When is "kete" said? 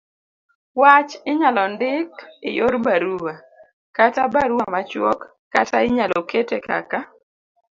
6.29-6.57